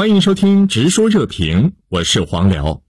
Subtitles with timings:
[0.00, 2.80] 欢迎收听《直说热评》，我是黄辽。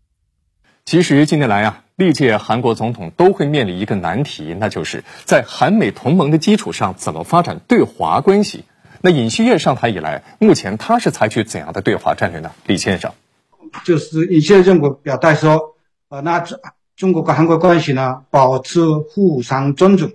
[0.86, 8.64] 其实近年来啊，历届韩国总统都会面临一个难题，那就是在韩美同盟的基础上，怎么发展对华关系？
[9.02, 12.50] 那尹锡悦上台以来，目前他是采取怎样的对华战略呢？
[12.66, 13.12] 李先生，
[13.84, 15.76] 就是尹锡悦政府表态说，
[16.08, 16.42] 呃，那
[16.96, 20.14] 中国跟韩国关系呢，保持互相尊重。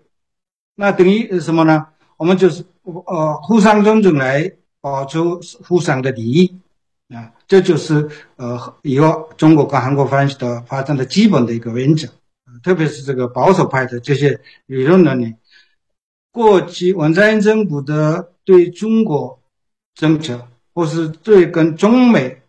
[0.75, 1.89] 那等于什么呢？
[2.17, 5.19] 我们就是呃，互相尊重来保持
[5.63, 6.59] 互相的利益。
[7.15, 12.09] 啊，这就是呃以后中国跟韩国关系的发展的基本的一个原则，
[12.65, 15.37] 特别是这个保守派的这些理论能力，
[16.33, 19.41] 过去文在寅政府的对中国
[19.95, 22.43] 政策，或是对跟中美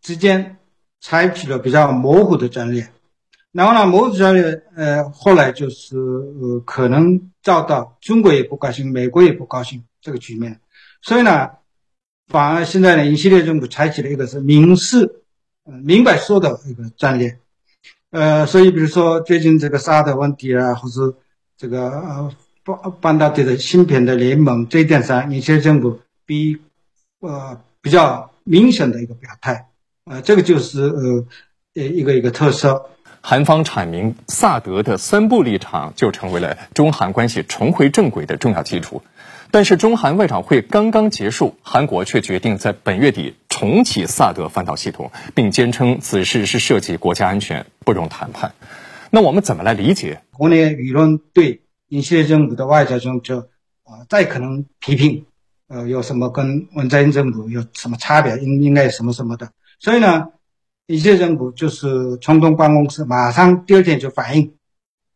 [0.00, 0.56] 之间
[1.00, 2.90] 采取了比较模糊的战略，
[3.52, 10.58] 然后呢，模糊战略呃后来就是呃可能遭到中国也不高兴，美国也不高兴这个局面，
[11.02, 11.50] 所以呢。
[12.28, 15.22] 反而现在呢，一系列政府采取了一个是明示、
[15.64, 17.38] 呃明白说的一个战略，
[18.10, 21.14] 呃，所以比如说最近这个沙特问题啊，或是
[21.56, 22.32] 这个呃
[22.64, 26.58] 半半导体的芯片的联盟这一点上，一些政府比
[27.20, 29.68] 呃比较明显的一个表态，
[30.04, 31.24] 呃，这个就是呃
[31.74, 32.90] 一个一个特色。
[33.28, 39.02] 韩方阐明萨德的三步立场，就成为了中韩关系重回正轨的重要基础。
[39.50, 48.52] 但是中韩外长会刚刚结束，韩国却决定在本月底重启萨德反导系统，并坚称此事是涉及国家安全，不容谈判。
[49.10, 50.22] 那我们怎么来理解？
[50.30, 53.48] 国内舆论对尹锡悦政府的外交政策
[53.82, 55.26] 啊，再可能批评，
[55.66, 58.38] 呃，有什么跟文在寅政府有什么差别？
[58.38, 59.50] 应应该什么什么的？
[59.80, 60.28] 所以呢，
[60.88, 64.54] 尹锡悦政府就是冲动办公室马上第二天就反应，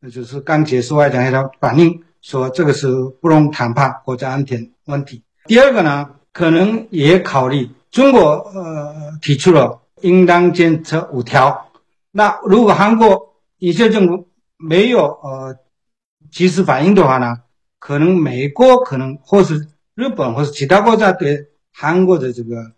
[0.00, 2.02] 那就是刚结束外长会的反应。
[2.20, 2.88] 说这个是
[3.20, 5.22] 不容谈判国家安全问题。
[5.44, 8.20] 第二个呢，可能也考虑中国
[8.52, 11.70] 呃提出了应当监测五条。
[12.10, 15.56] 那如果韩国一些政府没有呃
[16.32, 17.42] 及时反应的话呢，
[17.78, 22.72] 可能美国可能或是日本或是其他国家对韩国的这个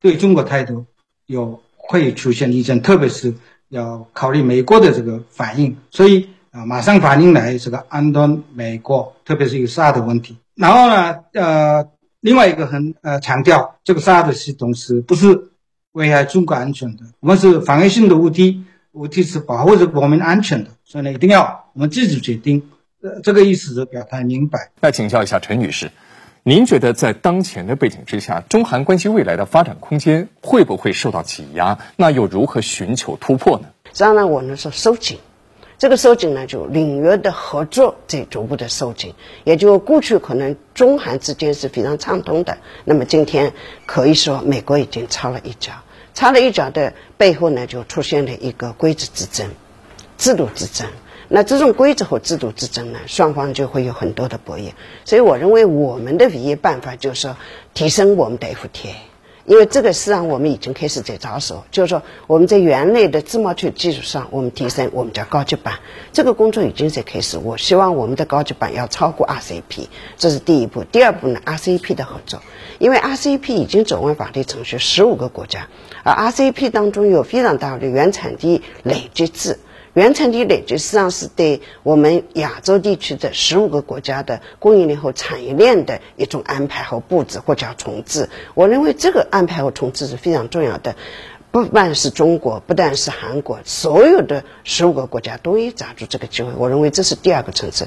[0.00, 0.84] 对中国态度
[1.26, 3.34] 有会出现一些，特别是
[3.68, 5.76] 要考虑美国的这个反应。
[5.90, 6.28] 所以。
[6.52, 10.36] 啊，马上反应来这个安顿美国，特别是一个萨德问题。
[10.54, 11.88] 然后呢，呃，
[12.20, 15.48] 另外一个很呃强调，这个萨德系统是不是
[15.92, 17.04] 危害中国安全的？
[17.20, 22.62] 我们是防御性的武器，武器是保护着国民安全的，所以呢，一定要我们自主决定。
[23.00, 24.72] 呃，这个意思是表态明白。
[24.82, 25.90] 那请教一下陈女士，
[26.44, 31.78] 您觉得在当前的背景之下，中韩关系未来的发展空间会不会受到挤压？
[31.94, 33.68] 那又如何寻求突破呢？
[33.96, 35.20] 当然，我们说收紧。
[35.78, 39.14] 这个收紧呢，就领域的合作在逐步的收紧，
[39.44, 43.52] 也就过去可能中韩之间是非常畅通的，那么今天
[43.86, 45.74] 可以说美国已经插了一脚，
[46.12, 49.48] 插了一脚的背后呢，就出现了一个规则之争、
[50.18, 50.88] 制度之争。
[51.34, 54.72] 那这种规则和制度之争呢，双方就会有很多的博弈。
[55.06, 57.36] 所以我认为我们的唯一办法就是说
[57.72, 58.92] 提升我们的 FTA。
[59.46, 65.78] 因为这个实际上我们已经开始在着手，就是说我们在原来的自贸区基础上，我们提升我们叫高级版，
[66.12, 67.38] 这个工作已经在开始。
[67.38, 69.88] 我希望我们的高级版要超过 RCEP，
[70.18, 70.84] 这是第一步。
[70.84, 72.42] 第二步呢，RCEP 的合作，
[72.78, 75.66] 因为 RCEP 已经走完法律程序，十五个国家，
[76.04, 79.58] 而 RCEP 当中有非常大的原产地累积制。
[79.94, 88.30] 原产地累积实际上是对我们亚洲地区的十五个国家的供应链和产业链的一种安排和布置，或者叫重置。
[88.54, 90.96] 我认为这个安排和重置是非常重要的，
[91.50, 96.52] 不但是中国，不但是韩国，所有的十五个国家都应抓住这个机会。
[96.56, 97.86] 我认为这是第二个层次。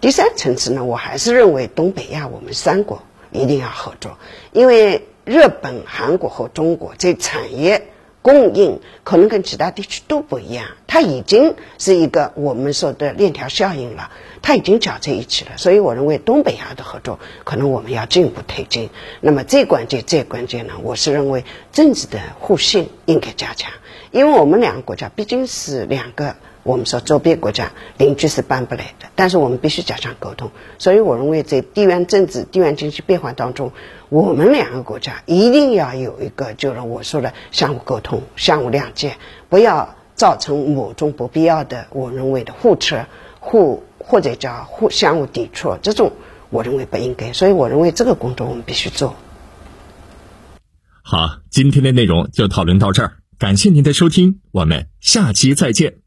[0.00, 4.16] 第三层次呢，我还是认为东北亚我们三国一定要合作，
[4.52, 7.88] 因为日本、韩国和中国在产业。
[8.22, 14.10] 供应可能跟其他地区都不一样，它已经是一个我们说的链条效应了，
[14.40, 15.50] 它已经搅在一起了。
[15.56, 18.88] 所以我认为东北亚的合作可能我们要进一步推进。
[19.20, 23.70] 那么最关键、最关键呢，我是认为政治的互信应该加强，
[24.10, 26.36] 因为我们两个国家毕竟是两个。
[26.64, 30.50] 我们说周边国家邻居是搬不来的，但是我们必须加强沟通。
[30.78, 33.72] 所以我认为在地缘政治、地缘经济变化当中，
[34.08, 39.16] 我们两个国家一定要有一个，就是我说的相互沟通、相互谅解，
[39.48, 43.06] 不要造成某种不必要的，我认为的互斥、
[43.40, 46.12] 互或者叫互相互抵触，这种
[46.50, 47.32] 我认为不应该。
[47.32, 49.16] 所以我认为这个工作我们必须做。
[51.02, 56.01] 好，今天的内容就讨论到这儿，感谢您的收听，我们下期再见。